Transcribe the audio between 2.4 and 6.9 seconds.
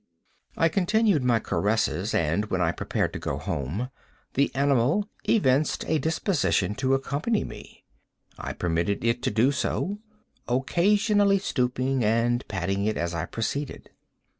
when I prepared to go home, the animal evinced a disposition